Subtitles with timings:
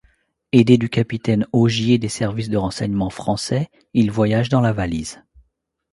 [0.51, 5.23] Aidé du capitaine Augier des services de renseignements français, il voyage dans la valise.